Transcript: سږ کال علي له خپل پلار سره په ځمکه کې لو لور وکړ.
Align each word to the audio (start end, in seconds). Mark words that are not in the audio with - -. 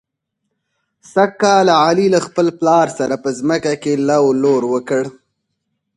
سږ 1.13 1.31
کال 1.41 1.67
علي 1.83 2.07
له 2.13 2.19
خپل 2.25 2.47
پلار 2.59 2.87
سره 2.99 3.15
په 3.23 3.29
ځمکه 3.39 3.73
کې 3.83 3.93
لو 4.09 4.23
لور 4.41 4.63
وکړ. 4.73 5.03